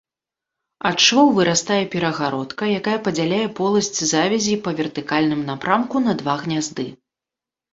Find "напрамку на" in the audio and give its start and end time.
5.51-6.13